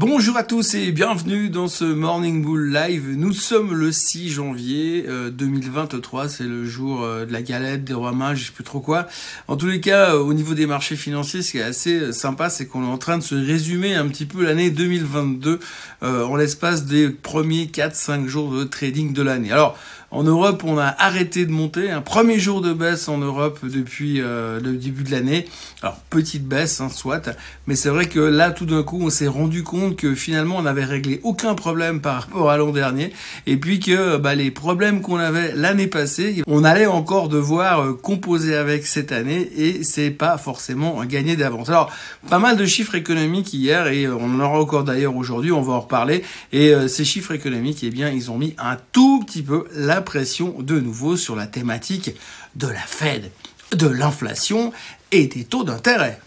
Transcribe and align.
Bonjour 0.00 0.36
à 0.36 0.44
tous 0.44 0.74
et 0.74 0.92
bienvenue 0.92 1.50
dans 1.50 1.66
ce 1.66 1.84
Morning 1.84 2.40
Bull 2.40 2.72
Live. 2.72 3.16
Nous 3.16 3.32
sommes 3.32 3.74
le 3.74 3.90
6 3.90 4.30
janvier 4.30 5.04
2023, 5.32 6.24
euh, 6.24 6.28
c'est 6.28 6.44
le 6.44 6.64
jour 6.64 7.02
euh, 7.02 7.26
de 7.26 7.32
la 7.32 7.42
galette, 7.42 7.82
des 7.82 7.94
rois 7.94 8.12
mages, 8.12 8.38
je 8.38 8.44
sais 8.44 8.52
plus 8.52 8.62
trop 8.62 8.78
quoi. 8.78 9.08
En 9.48 9.56
tous 9.56 9.66
les 9.66 9.80
cas, 9.80 10.14
euh, 10.14 10.20
au 10.20 10.34
niveau 10.34 10.54
des 10.54 10.66
marchés 10.66 10.94
financiers, 10.94 11.42
ce 11.42 11.50
qui 11.50 11.58
est 11.58 11.62
assez 11.62 12.12
sympa, 12.12 12.48
c'est 12.48 12.66
qu'on 12.66 12.84
est 12.84 12.88
en 12.88 12.96
train 12.96 13.18
de 13.18 13.24
se 13.24 13.34
résumer 13.34 13.96
un 13.96 14.06
petit 14.06 14.24
peu 14.24 14.44
l'année 14.44 14.70
2022 14.70 15.58
en 16.02 16.36
l'espace 16.36 16.84
des 16.84 17.08
premiers 17.08 17.64
4-5 17.64 18.28
jours 18.28 18.52
de 18.52 18.62
trading 18.62 19.12
de 19.12 19.22
l'année. 19.22 19.50
Alors, 19.50 19.76
en 20.10 20.22
Europe, 20.22 20.62
on 20.64 20.78
a 20.78 20.86
arrêté 20.86 21.46
de 21.46 21.50
monter. 21.50 21.90
Un 21.90 22.00
premier 22.00 22.38
jour 22.38 22.60
de 22.60 22.72
baisse 22.72 23.08
en 23.08 23.18
Europe 23.18 23.60
depuis 23.62 24.18
le 24.18 24.72
début 24.72 25.04
de 25.04 25.10
l'année. 25.10 25.46
Alors, 25.82 25.96
petite 26.10 26.46
baisse, 26.46 26.80
hein, 26.80 26.88
soit. 26.88 27.28
Mais 27.66 27.76
c'est 27.76 27.90
vrai 27.90 28.06
que 28.06 28.20
là, 28.20 28.50
tout 28.50 28.66
d'un 28.66 28.82
coup, 28.82 29.00
on 29.02 29.10
s'est 29.10 29.26
rendu 29.26 29.62
compte 29.62 29.96
que 29.96 30.14
finalement 30.14 30.56
on 30.56 30.62
n'avait 30.62 30.84
réglé 30.84 31.20
aucun 31.22 31.54
problème 31.54 32.00
par 32.00 32.22
rapport 32.22 32.50
à 32.50 32.56
l'an 32.56 32.70
dernier 32.70 33.12
et 33.46 33.56
puis 33.56 33.80
que 33.80 34.16
bah, 34.16 34.34
les 34.34 34.50
problèmes 34.50 35.00
qu'on 35.00 35.16
avait 35.16 35.52
l'année 35.54 35.86
passée, 35.86 36.42
on 36.46 36.64
allait 36.64 36.86
encore 36.86 37.28
devoir 37.28 37.80
euh, 37.80 37.92
composer 37.92 38.56
avec 38.56 38.86
cette 38.86 39.12
année 39.12 39.48
et 39.56 39.82
c'est 39.84 40.10
pas 40.10 40.38
forcément 40.38 41.04
gagné 41.04 41.36
d'avance. 41.36 41.68
Alors 41.68 41.90
pas 42.28 42.38
mal 42.38 42.56
de 42.56 42.66
chiffres 42.66 42.94
économiques 42.94 43.52
hier 43.52 43.86
et 43.88 44.04
euh, 44.04 44.16
on 44.18 44.34
en 44.34 44.40
aura 44.40 44.60
encore 44.60 44.84
d'ailleurs 44.84 45.16
aujourd'hui, 45.16 45.52
on 45.52 45.62
va 45.62 45.74
en 45.74 45.80
reparler 45.80 46.22
et 46.52 46.74
euh, 46.74 46.88
ces 46.88 47.04
chiffres 47.04 47.32
économiques, 47.32 47.80
eh 47.82 47.90
bien 47.90 48.10
ils 48.10 48.30
ont 48.30 48.38
mis 48.38 48.54
un 48.58 48.76
tout 48.92 49.22
petit 49.24 49.42
peu 49.42 49.64
la 49.74 49.97
pression 50.02 50.56
de 50.60 50.78
nouveau 50.78 51.16
sur 51.16 51.36
la 51.36 51.46
thématique 51.46 52.12
de 52.56 52.66
la 52.66 52.80
Fed, 52.80 53.30
de 53.76 53.86
l'inflation 53.86 54.72
et 55.12 55.26
des 55.26 55.44
taux 55.44 55.64
d'intérêt. 55.64 56.20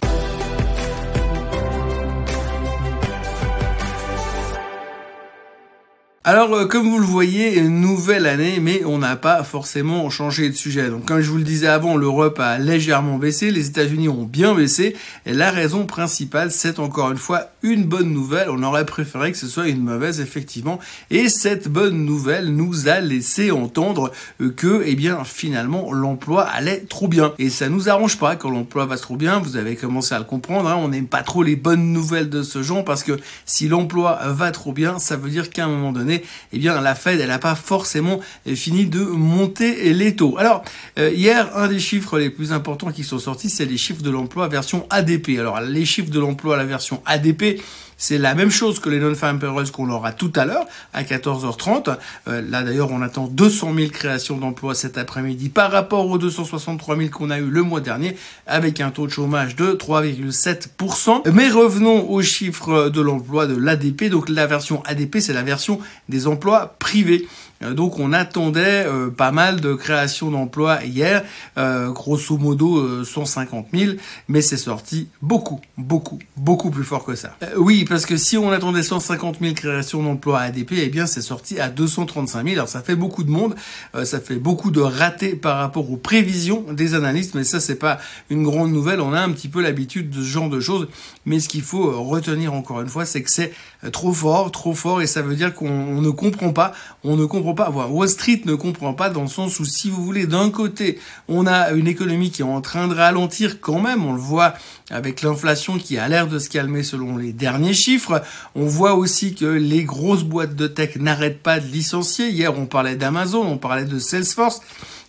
Alors, 6.24 6.54
euh, 6.54 6.68
comme 6.68 6.88
vous 6.88 7.00
le 7.00 7.04
voyez, 7.04 7.60
nouvelle 7.64 8.28
année, 8.28 8.60
mais 8.62 8.86
on 8.86 9.00
n'a 9.00 9.16
pas 9.16 9.44
forcément 9.44 10.08
changé 10.12 10.48
de 10.50 10.56
sujet. 10.56 10.88
Donc, 10.88 11.06
comme 11.06 11.20
je 11.20 11.32
vous 11.32 11.40
le 11.40 11.44
disais 11.44 11.66
avant, 11.66 11.98
l'Europe 11.98 12.40
a 12.40 12.60
légèrement 12.60 13.18
baissé, 13.18 13.50
les 13.50 13.70
États-Unis 13.70 14.08
ont 14.08 14.26
bien 14.26 14.54
baissé, 14.54 14.96
et 15.26 15.34
la 15.34 15.50
raison 15.50 15.88
principale, 15.88 16.52
c'est 16.52 16.78
encore 16.78 17.10
une 17.10 17.18
fois 17.18 17.50
une 17.64 17.86
bonne 17.86 18.14
nouvelle. 18.14 18.52
On 18.52 18.62
aurait 18.62 18.86
préféré 18.86 19.32
que 19.32 19.38
ce 19.40 19.48
soit 19.48 19.68
une 19.68 19.82
mauvaise, 19.82 20.22
effectivement, 20.22 20.78
et 21.10 21.28
cette 21.28 21.68
bonne 21.68 22.06
nouvelle 22.06 22.54
nous 22.54 22.88
a 22.88 23.00
laissé 23.00 23.50
entendre 23.50 24.12
euh, 24.42 24.52
que, 24.52 24.84
eh 24.86 24.94
bien, 24.94 25.24
finalement, 25.24 25.92
l'emploi 25.92 26.44
allait 26.44 26.82
trop 26.82 27.08
bien. 27.08 27.34
Et 27.40 27.50
ça 27.50 27.68
nous 27.68 27.90
arrange 27.90 28.20
pas 28.20 28.36
quand 28.36 28.52
l'emploi 28.52 28.86
va 28.86 28.98
trop 28.98 29.16
bien. 29.16 29.40
Vous 29.40 29.58
avez 29.58 29.76
commencé 29.76 30.14
à 30.14 30.20
le 30.20 30.26
comprendre. 30.26 30.70
Hein. 30.70 30.76
on 30.76 30.90
n'aime 30.90 31.08
pas 31.08 31.24
trop 31.24 31.42
les 31.42 31.56
bonnes 31.56 31.92
nouvelles 31.92 32.30
de 32.30 32.44
ce 32.44 32.62
genre 32.62 32.86
parce 32.86 33.02
que 33.02 33.20
si 33.48 33.68
l'emploi 33.68 34.20
va 34.28 34.52
trop 34.52 34.72
bien, 34.72 35.00
ça 35.00 35.18
veut 35.18 35.32
dire 35.32 35.50
qu'à 35.50 35.66
un 35.66 35.68
moment 35.68 35.92
donné 35.92 36.11
eh 36.14 36.58
bien 36.58 36.80
la 36.82 36.96
Fed, 36.96 37.20
elle 37.20 37.30
n'a 37.30 37.40
pas 37.40 37.56
forcément 37.56 38.20
euh, 38.48 38.56
fini 38.56 38.86
de 38.86 39.02
monter 39.02 39.94
les 39.94 40.16
taux. 40.16 40.38
Alors 40.38 40.64
euh, 41.00 41.12
hier, 41.12 41.56
un 41.56 41.68
des 41.68 41.80
chiffres 41.80 42.20
les 42.20 42.30
plus 42.30 42.54
importants 42.54 42.92
qui 42.92 43.04
sont 43.04 43.20
sortis, 43.20 43.50
c'est 43.50 43.66
les 43.66 43.78
chiffres 43.78 44.02
de 44.02 44.10
l'emploi 44.10 44.48
version 44.48 44.86
ADP. 44.90 45.40
Alors 45.40 45.62
les 45.62 45.86
chiffres 45.86 46.12
de 46.12 46.20
l'emploi 46.20 46.56
à 46.56 46.58
la 46.58 46.66
version 46.66 47.02
ADP, 47.06 47.62
c'est 48.02 48.18
la 48.18 48.34
même 48.34 48.50
chose 48.50 48.80
que 48.80 48.90
les 48.90 49.00
non-farm 49.00 49.38
payrolls 49.38 49.70
qu'on 49.70 49.88
aura 49.92 50.12
tout 50.12 50.34
à 50.36 50.46
l'heure 50.46 50.66
à 50.92 51.04
14h30. 51.04 51.98
Euh, 52.28 52.42
là 52.42 52.64
d'ailleurs, 52.64 52.90
on 52.92 53.04
attend 53.04 53.28
200 53.28 53.76
000 53.76 53.90
créations 53.92 54.38
d'emplois 54.38 54.74
cet 54.74 54.98
après-midi 54.98 55.50
par 55.50 55.72
rapport 55.72 56.10
aux 56.10 56.18
263 56.18 56.98
000 56.98 57.10
qu'on 57.10 57.30
a 57.30 57.38
eu 57.38 57.46
le 57.46 57.62
mois 57.62 57.80
dernier 57.80 58.18
avec 58.48 58.82
un 58.82 58.90
taux 58.90 59.06
de 59.06 59.12
chômage 59.12 59.56
de 59.56 59.74
3,7%. 59.74 61.32
Mais 61.32 61.52
revenons 61.52 62.10
aux 62.10 62.24
chiffres 62.24 62.90
de 62.90 63.02
l'emploi 63.02 63.46
de 63.46 63.56
l'ADP. 63.56 64.06
Donc 64.06 64.30
la 64.30 64.48
version 64.48 64.82
ADP, 64.86 65.20
c'est 65.20 65.34
la 65.34 65.44
version 65.44 65.80
des 66.10 66.26
emplois 66.26 66.76
privés. 66.80 67.28
Euh, 67.64 67.74
donc 67.74 68.00
on 68.00 68.14
attendait 68.14 68.86
euh, 68.86 69.10
pas 69.10 69.32
mal 69.32 69.62
de 69.62 69.74
créations 69.74 70.32
d'emplois 70.32 70.84
hier, 70.84 71.24
euh, 71.58 71.90
grosso 71.90 72.38
modo 72.38 73.04
150 73.04 73.68
000, 73.74 73.94
mais 74.28 74.42
c'est 74.42 74.58
sorti 74.58 75.08
beaucoup, 75.22 75.60
beaucoup, 75.78 76.20
beaucoup 76.38 76.72
plus 76.72 76.84
fort 76.84 77.04
que 77.04 77.16
ça. 77.16 77.36
oui, 77.58 77.86
parce 77.86 78.06
que 78.06 78.18
si 78.18 78.38
on 78.38 78.52
attendait 78.52 78.84
150 78.84 79.38
000 79.42 79.54
créations 79.54 80.04
d'emplois 80.04 80.40
à 80.40 80.44
ADP, 80.44 80.74
eh 80.74 80.90
bien 80.90 81.06
c'est 81.06 81.22
sorti 81.22 81.60
à 81.60 81.70
235 81.70 82.44
000. 82.44 82.56
Alors 82.56 82.70
ça 82.70 82.82
fait 82.82 82.96
beaucoup 82.96 83.24
de 83.24 83.30
monde, 83.30 83.56
ça 84.04 84.20
fait 84.20 84.36
beaucoup 84.36 84.72
de 84.72 84.82
ratés 84.82 85.36
par 85.36 85.58
rapport 85.58 85.90
aux 85.92 85.98
prévisions 85.98 86.66
des 86.72 86.94
analystes, 86.94 87.36
mais 87.36 87.44
ça 87.44 87.60
c'est 87.60 87.76
pas 87.76 88.00
une 88.30 88.44
grande 88.44 88.72
nouvelle. 88.72 89.02
On 89.02 89.14
a 89.14 89.22
un 89.22 89.32
petit 89.32 89.48
peu 89.48 89.62
l'habitude 89.62 90.10
de 90.10 90.22
ce 90.22 90.28
genre 90.28 90.50
de 90.50 90.60
choses, 90.60 90.88
mais 91.26 91.40
ce 91.40 91.50
qu'il 91.50 91.62
faut 91.62 91.92
retenir 92.04 92.54
encore 92.54 92.82
une 92.82 92.90
fois, 92.90 93.06
c'est 93.06 93.22
que 93.22 93.30
c'est 93.30 93.52
trop 93.92 94.14
fort, 94.14 94.52
trop 94.52 94.74
fort, 94.74 95.02
et 95.02 95.08
ça 95.08 95.22
veut 95.22 95.36
dire 95.36 95.54
qu'on 95.54 96.02
ne 96.02 96.10
comprend 96.10 96.54
pas, 96.54 96.74
on 97.04 97.16
ne 97.16 97.26
comprend 97.26 97.51
pas. 97.54 97.70
Wall 97.70 98.10
Street 98.10 98.42
ne 98.46 98.56
comprend 98.56 98.94
pas 98.94 99.10
dans 99.10 99.22
le 99.22 99.28
sens 99.28 99.60
où 99.60 99.66
si 99.66 99.90
vous 99.90 100.04
voulez, 100.04 100.28
d'un 100.28 100.50
côté, 100.50 101.00
on 101.28 101.48
a 101.48 101.72
une 101.72 101.88
économie 101.88 102.32
qui 102.32 102.42
est 102.42 102.46
en 102.46 102.62
train 102.62 102.88
de 102.88 102.96
ralentir 102.96 103.62
quand 103.62 103.80
même, 103.80 104.06
on 104.06 104.14
le 104.14 104.20
voit 104.20 104.54
avec 104.90 105.22
l'inflation 105.22 105.78
qui 105.78 105.98
a 105.98 106.08
l'air 106.08 106.28
de 106.28 106.40
se 106.40 106.50
calmer 106.50 106.84
selon 106.84 107.18
les 107.18 107.34
derniers 107.34 107.74
chiffres. 107.74 108.22
On 108.56 108.66
voit 108.66 108.96
aussi 108.96 109.36
que 109.36 109.46
les 109.46 109.84
grosses 109.84 110.24
boîtes 110.24 110.56
de 110.56 110.68
tech 110.68 110.98
n'arrêtent 110.98 111.42
pas 111.42 111.60
de 111.60 111.68
licencier. 111.68 112.30
Hier, 112.30 112.58
on 112.58 112.66
parlait 112.66 112.96
d'Amazon, 112.96 113.46
on 113.46 113.58
parlait 113.58 113.86
de 113.86 114.00
Salesforce. 114.00 114.62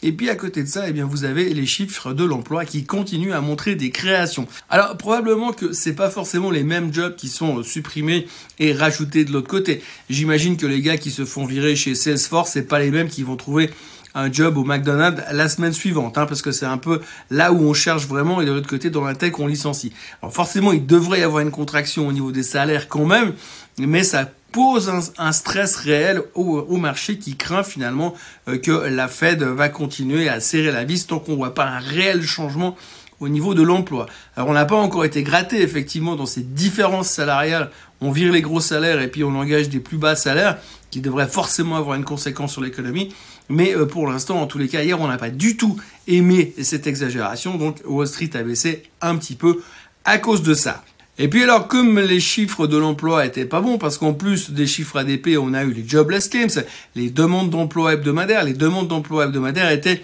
Et 0.03 0.13
puis 0.13 0.29
à 0.29 0.35
côté 0.35 0.63
de 0.63 0.69
ça, 0.69 0.89
eh 0.89 0.93
bien 0.93 1.05
vous 1.05 1.25
avez 1.25 1.55
les 1.55 1.67
chiffres 1.67 2.13
de 2.13 2.25
l'emploi 2.25 2.65
qui 2.65 2.85
continuent 2.85 3.33
à 3.33 3.41
montrer 3.41 3.77
des 3.77 3.91
créations. 3.91 4.49
Alors 4.69 4.97
probablement 4.97 5.53
que 5.53 5.73
c'est 5.73 5.95
pas 5.95 6.11
forcément 6.11 6.51
les 6.51 6.65
mêmes 6.65 6.93
jobs 6.93 7.15
qui 7.15 7.29
sont 7.29 7.63
supprimés 7.63 8.27
et 8.59 8.73
rajoutés 8.73 9.25
de 9.25 9.33
l'autre 9.33 9.49
côté. 9.49 9.83
J'imagine 10.11 10.57
que 10.57 10.67
les 10.67 10.81
gars 10.81 10.97
qui 10.97 11.11
se 11.11 11.25
font 11.25 11.47
virer 11.47 11.77
chez 11.77 11.95
Salesforce, 11.95 12.51
c'est 12.53 12.67
pas 12.67 12.81
les 12.81 12.91
mêmes 12.91 13.09
qui 13.09 13.23
vont 13.23 13.37
trouver 13.37 13.71
un 14.15 14.31
job 14.31 14.59
au 14.59 14.65
McDonald's 14.65 15.23
la 15.33 15.49
semaine 15.49 15.73
suivante, 15.73 16.19
hein, 16.19 16.27
parce 16.27 16.43
que 16.43 16.53
c'est 16.53 16.67
un 16.67 16.79
peu 16.79 17.01
là 17.31 17.53
où 17.53 17.61
on 17.61 17.73
cherche 17.73 18.07
vraiment 18.07 18.41
et 18.41 18.45
de 18.45 18.53
l'autre 18.53 18.69
côté 18.69 18.91
dans 18.91 19.05
la 19.05 19.15
tech 19.15 19.35
on 19.39 19.47
licencie. 19.47 19.93
Alors 20.21 20.35
forcément 20.35 20.73
il 20.73 20.85
devrait 20.85 21.21
y 21.21 21.23
avoir 21.23 21.41
une 21.41 21.51
contraction 21.51 22.09
au 22.09 22.13
niveau 22.13 22.33
des 22.33 22.43
salaires 22.43 22.89
quand 22.89 23.07
même, 23.07 23.35
mais 23.79 24.03
ça 24.03 24.31
pose 24.53 24.93
un, 25.19 25.33
stress 25.33 25.77
réel 25.77 26.23
au, 26.35 26.77
marché 26.77 27.19
qui 27.19 27.37
craint 27.37 27.65
finalement 27.65 28.15
euh, 28.49 28.59
que 28.59 28.71
la 28.71 29.09
Fed 29.09 29.43
va 29.43 29.69
continuer 29.69 30.29
à 30.29 30.41
serrer 30.41 30.71
la 30.71 30.85
vis 30.85 31.07
tant 31.07 31.19
qu'on 31.19 31.37
voit 31.37 31.55
pas 31.55 31.67
un 31.67 31.79
réel 31.79 32.23
changement 32.23 32.77
au 33.21 33.29
niveau 33.29 33.55
de 33.55 33.63
l'emploi. 33.63 34.07
Alors 34.37 34.51
on 34.51 34.53
n'a 34.53 34.65
pas 34.65 34.77
encore 34.77 35.05
été 35.05 35.23
gratté 35.23 35.63
effectivement 35.63 36.17
dans 36.17 36.27
ces 36.27 36.43
différences 36.43 37.09
salariales. 37.09 37.71
On 38.01 38.11
vire 38.11 38.33
les 38.33 38.43
gros 38.43 38.61
salaires 38.61 39.01
et 39.01 39.09
puis 39.09 39.25
on 39.25 39.35
engage 39.37 39.69
des 39.69 39.81
plus 39.81 39.97
bas 39.97 40.17
salaires 40.17 40.59
qui 40.91 41.01
devraient 41.01 41.29
forcément 41.29 41.77
avoir 41.77 41.97
une 41.97 42.05
conséquence 42.05 42.53
sur 42.53 42.61
l'économie. 42.61 43.15
Mais 43.49 43.75
euh, 43.75 43.87
pour 43.87 44.07
l'instant, 44.07 44.41
en 44.41 44.47
tous 44.47 44.59
les 44.59 44.69
cas, 44.69 44.83
hier, 44.83 45.01
on 45.01 45.09
n'a 45.09 45.19
pas 45.19 45.31
du 45.31 45.57
tout 45.57 45.77
aimé 46.07 46.53
cette 46.63 46.87
exagération. 46.87 47.57
Donc 47.57 47.81
Wall 47.87 48.07
Street 48.07 48.31
a 48.35 48.43
baissé 48.43 48.83
un 49.01 49.17
petit 49.17 49.35
peu 49.35 49.63
à 50.05 50.19
cause 50.19 50.43
de 50.43 50.55
ça. 50.55 50.83
Et 51.19 51.29
puis 51.29 51.43
alors, 51.43 51.69
comme 51.69 51.99
les 51.99 52.21
chiffres 52.21 52.67
de 52.67 52.79
l'emploi 52.79 53.27
étaient 53.27 53.45
pas 53.45 53.61
bons, 53.61 53.77
parce 53.77 53.99
qu'en 53.99 54.15
plus 54.15 54.51
des 54.51 54.67
chiffres 54.67 54.99
ADP, 54.99 55.37
on 55.39 55.53
a 55.53 55.63
eu 55.63 55.73
les 55.73 55.87
jobless 55.87 56.29
claims, 56.29 56.65
les 56.95 57.11
demandes 57.11 57.51
d'emploi 57.51 57.93
hebdomadaires, 57.93 58.45
les 58.45 58.55
demandes 58.55 58.89
d'emploi 58.89 59.27
hebdomadaires 59.27 59.71
étaient 59.71 60.03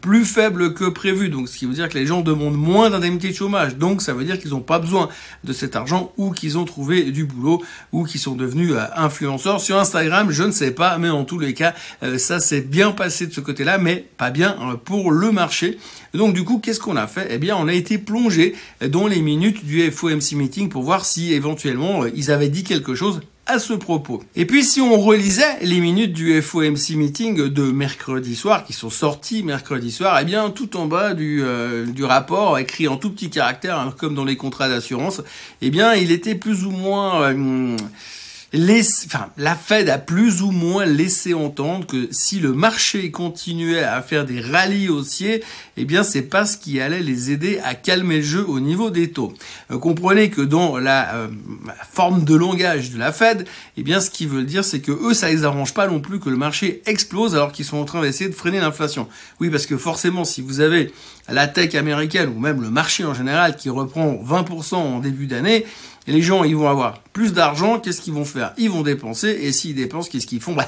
plus 0.00 0.24
faibles 0.24 0.74
que 0.74 0.88
prévu. 0.88 1.28
Donc, 1.28 1.48
ce 1.48 1.56
qui 1.56 1.66
veut 1.66 1.74
dire 1.74 1.88
que 1.88 1.98
les 1.98 2.06
gens 2.06 2.20
demandent 2.20 2.56
moins 2.56 2.90
d'indemnités 2.90 3.30
de 3.30 3.34
chômage. 3.34 3.76
Donc, 3.76 4.02
ça 4.02 4.12
veut 4.12 4.24
dire 4.24 4.38
qu'ils 4.38 4.50
n'ont 4.50 4.60
pas 4.60 4.78
besoin 4.78 5.08
de 5.44 5.52
cet 5.52 5.76
argent 5.76 6.12
ou 6.16 6.32
qu'ils 6.32 6.58
ont 6.58 6.64
trouvé 6.64 7.10
du 7.10 7.24
boulot 7.24 7.62
ou 7.92 8.04
qu'ils 8.04 8.20
sont 8.20 8.34
devenus 8.34 8.72
euh, 8.72 8.84
influenceurs 8.96 9.60
sur 9.60 9.78
Instagram. 9.78 10.30
Je 10.30 10.42
ne 10.42 10.50
sais 10.50 10.72
pas, 10.72 10.98
mais 10.98 11.08
en 11.08 11.24
tous 11.24 11.38
les 11.38 11.54
cas, 11.54 11.74
euh, 12.02 12.18
ça 12.18 12.40
s'est 12.40 12.60
bien 12.60 12.92
passé 12.92 13.26
de 13.26 13.32
ce 13.32 13.40
côté-là, 13.40 13.78
mais 13.78 14.06
pas 14.16 14.30
bien 14.30 14.56
euh, 14.60 14.74
pour 14.74 15.10
le 15.10 15.30
marché. 15.32 15.78
Donc, 16.14 16.34
du 16.34 16.44
coup, 16.44 16.58
qu'est-ce 16.58 16.80
qu'on 16.80 16.96
a 16.96 17.06
fait? 17.06 17.28
Eh 17.30 17.38
bien, 17.38 17.56
on 17.56 17.68
a 17.68 17.72
été 17.72 17.98
plongé 17.98 18.54
dans 18.86 19.06
les 19.06 19.20
minutes 19.20 19.64
du 19.64 19.90
FOMC 19.90 20.32
meeting 20.32 20.68
pour 20.68 20.82
voir 20.82 21.04
si 21.04 21.32
éventuellement 21.32 22.06
ils 22.06 22.30
avaient 22.30 22.48
dit 22.48 22.64
quelque 22.64 22.94
chose 22.94 23.20
à 23.48 23.58
ce 23.58 23.72
propos. 23.72 24.22
Et 24.36 24.46
puis 24.46 24.62
si 24.62 24.80
on 24.80 25.00
relisait 25.00 25.58
les 25.62 25.80
minutes 25.80 26.12
du 26.12 26.40
FOMC 26.40 26.90
meeting 26.94 27.48
de 27.48 27.62
mercredi 27.72 28.36
soir, 28.36 28.64
qui 28.64 28.74
sont 28.74 28.90
sortis 28.90 29.42
mercredi 29.42 29.90
soir, 29.90 30.18
eh 30.20 30.24
bien 30.24 30.50
tout 30.50 30.76
en 30.76 30.86
bas 30.86 31.14
du, 31.14 31.42
euh, 31.42 31.86
du 31.86 32.04
rapport, 32.04 32.58
écrit 32.58 32.86
en 32.88 32.98
tout 32.98 33.10
petit 33.10 33.30
caractère, 33.30 33.78
hein, 33.78 33.94
comme 33.96 34.14
dans 34.14 34.24
les 34.24 34.36
contrats 34.36 34.68
d'assurance, 34.68 35.22
eh 35.62 35.70
bien 35.70 35.94
il 35.94 36.12
était 36.12 36.34
plus 36.34 36.64
ou 36.64 36.70
moins... 36.70 37.22
Euh, 37.22 37.76
la 38.52 39.54
Fed 39.56 39.90
a 39.90 39.98
plus 39.98 40.40
ou 40.40 40.50
moins 40.50 40.86
laissé 40.86 41.34
entendre 41.34 41.86
que 41.86 42.08
si 42.10 42.40
le 42.40 42.54
marché 42.54 43.10
continuait 43.10 43.82
à 43.82 44.00
faire 44.00 44.24
des 44.24 44.40
rallyes 44.40 44.88
haussiers, 44.88 45.42
eh 45.76 45.84
bien, 45.84 46.02
c'est 46.02 46.22
pas 46.22 46.46
ce 46.46 46.56
qui 46.56 46.80
allait 46.80 47.02
les 47.02 47.30
aider 47.30 47.60
à 47.62 47.74
calmer 47.74 48.16
le 48.16 48.22
jeu 48.22 48.44
au 48.48 48.58
niveau 48.58 48.88
des 48.88 49.10
taux. 49.10 49.34
Euh, 49.70 49.78
comprenez 49.78 50.30
que 50.30 50.40
dans 50.40 50.78
la 50.78 51.14
euh, 51.14 51.28
forme 51.92 52.24
de 52.24 52.34
langage 52.34 52.90
de 52.90 52.98
la 52.98 53.12
Fed, 53.12 53.46
eh 53.76 53.82
bien, 53.82 54.00
ce 54.00 54.08
qu'ils 54.08 54.28
veulent 54.28 54.46
dire, 54.46 54.64
c'est 54.64 54.80
que 54.80 54.92
eux, 54.92 55.12
ça 55.12 55.28
les 55.28 55.44
arrange 55.44 55.74
pas 55.74 55.86
non 55.86 56.00
plus 56.00 56.18
que 56.18 56.30
le 56.30 56.36
marché 56.36 56.82
explose 56.86 57.34
alors 57.34 57.52
qu'ils 57.52 57.66
sont 57.66 57.76
en 57.76 57.84
train 57.84 58.00
d'essayer 58.00 58.30
de 58.30 58.34
freiner 58.34 58.60
l'inflation. 58.60 59.08
Oui, 59.40 59.50
parce 59.50 59.66
que 59.66 59.76
forcément, 59.76 60.24
si 60.24 60.40
vous 60.40 60.60
avez 60.60 60.90
la 61.28 61.46
tech 61.46 61.74
américaine 61.74 62.32
ou 62.34 62.40
même 62.40 62.62
le 62.62 62.70
marché 62.70 63.04
en 63.04 63.12
général 63.12 63.56
qui 63.56 63.68
reprend 63.68 64.14
20% 64.14 64.76
en 64.76 65.00
début 65.00 65.26
d'année, 65.26 65.66
Et 66.08 66.12
les 66.12 66.22
gens, 66.22 66.42
ils 66.42 66.56
vont 66.56 66.70
avoir 66.70 67.02
plus 67.12 67.34
d'argent, 67.34 67.78
qu'est-ce 67.80 68.00
qu'ils 68.00 68.14
vont 68.14 68.24
faire? 68.24 68.54
Ils 68.56 68.70
vont 68.70 68.80
dépenser, 68.80 69.28
et 69.28 69.52
s'ils 69.52 69.74
dépensent, 69.74 70.08
qu'est-ce 70.10 70.26
qu'ils 70.26 70.40
font? 70.40 70.54
Bah, 70.58 70.66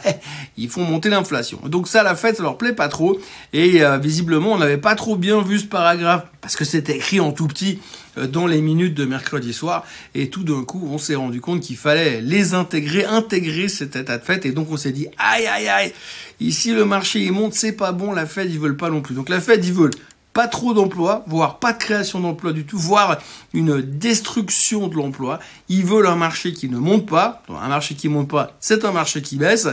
Ils 0.58 0.68
font 0.68 0.84
monter 0.84 1.08
l'inflation. 1.08 1.58
Donc 1.64 1.88
ça, 1.88 2.02
la 2.02 2.14
fête, 2.14 2.36
ça 2.36 2.42
leur 2.42 2.58
plaît 2.58 2.74
pas 2.74 2.88
trop, 2.88 3.18
et 3.54 3.82
euh, 3.82 3.96
visiblement, 3.96 4.52
on 4.52 4.58
n'avait 4.58 4.76
pas 4.76 4.94
trop 4.94 5.16
bien 5.16 5.40
vu 5.40 5.58
ce 5.58 5.64
paragraphe, 5.64 6.26
parce 6.42 6.56
que 6.56 6.66
c'était 6.66 6.96
écrit 6.96 7.20
en 7.20 7.32
tout 7.32 7.46
petit 7.46 7.78
euh, 8.18 8.26
dans 8.26 8.46
les 8.46 8.60
minutes 8.60 8.92
de 8.92 9.06
mercredi 9.06 9.54
soir, 9.54 9.86
et 10.14 10.28
tout 10.28 10.44
d'un 10.44 10.62
coup, 10.62 10.86
on 10.92 10.98
s'est 10.98 11.14
rendu 11.14 11.40
compte 11.40 11.60
qu'il 11.60 11.78
fallait 11.78 12.20
les 12.20 12.52
intégrer, 12.52 13.06
intégrer 13.06 13.68
cet 13.68 13.96
état 13.96 14.18
de 14.18 14.24
fête, 14.24 14.44
et 14.44 14.52
donc 14.52 14.70
on 14.70 14.76
s'est 14.76 14.92
dit, 14.92 15.06
aïe, 15.16 15.46
aïe, 15.46 15.68
aïe, 15.68 15.92
ici 16.38 16.74
le 16.74 16.84
marché 16.84 17.20
il 17.20 17.32
monte, 17.32 17.54
c'est 17.54 17.72
pas 17.72 17.92
bon, 17.92 18.12
la 18.12 18.26
Fed 18.26 18.52
ils 18.52 18.60
veulent 18.60 18.76
pas 18.76 18.90
non 18.90 19.00
plus. 19.00 19.14
Donc 19.14 19.30
la 19.30 19.40
Fed 19.40 19.64
ils 19.64 19.72
veulent 19.72 19.94
pas 20.32 20.48
trop 20.48 20.74
d'emplois, 20.74 21.24
voire 21.26 21.58
pas 21.58 21.72
de 21.72 21.78
création 21.78 22.20
d'emplois 22.20 22.52
du 22.52 22.64
tout, 22.64 22.78
voire 22.78 23.18
une 23.52 23.80
destruction 23.80 24.88
de 24.88 24.94
l'emploi. 24.94 25.40
Ils 25.68 25.84
veulent 25.84 26.06
un 26.06 26.16
marché 26.16 26.52
qui 26.52 26.68
ne 26.68 26.78
monte 26.78 27.06
pas. 27.06 27.42
Un 27.48 27.68
marché 27.68 27.94
qui 27.94 28.08
monte 28.08 28.28
pas, 28.28 28.56
c'est 28.60 28.84
un 28.84 28.92
marché 28.92 29.22
qui 29.22 29.36
baisse. 29.36 29.68